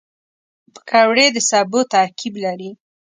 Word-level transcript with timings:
پکورې 0.73 1.27
د 1.35 1.37
سبو 1.49 1.79
ترکیب 1.93 2.33
لري 2.45 2.69